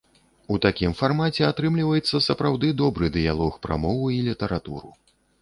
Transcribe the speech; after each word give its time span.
У 0.53 0.55
такім 0.61 0.95
фармаце 1.01 1.43
атрымліваецца 1.47 2.23
сапраўды 2.29 2.73
добры 2.81 3.11
дыялог 3.19 3.61
пра 3.67 3.79
мову 3.85 4.11
і 4.17 4.19
літаратуру. 4.31 4.89